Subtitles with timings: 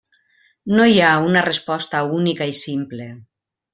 [0.77, 3.07] No hi ha una resposta única i simple.